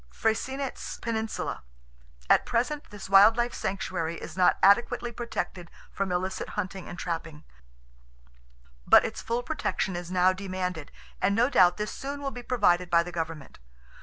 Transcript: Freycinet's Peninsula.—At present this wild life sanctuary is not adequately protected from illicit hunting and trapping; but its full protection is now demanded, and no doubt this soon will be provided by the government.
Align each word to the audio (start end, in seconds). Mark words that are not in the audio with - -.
Freycinet's 0.09 0.97
Peninsula.—At 0.99 2.43
present 2.43 2.89
this 2.89 3.07
wild 3.07 3.37
life 3.37 3.53
sanctuary 3.53 4.15
is 4.15 4.35
not 4.35 4.57
adequately 4.63 5.11
protected 5.11 5.69
from 5.91 6.11
illicit 6.11 6.49
hunting 6.57 6.87
and 6.89 6.97
trapping; 6.97 7.43
but 8.87 9.05
its 9.05 9.21
full 9.21 9.43
protection 9.43 9.95
is 9.95 10.09
now 10.09 10.33
demanded, 10.33 10.91
and 11.21 11.35
no 11.35 11.51
doubt 11.51 11.77
this 11.77 11.91
soon 11.91 12.19
will 12.19 12.31
be 12.31 12.41
provided 12.41 12.89
by 12.89 13.03
the 13.03 13.11
government. 13.11 13.59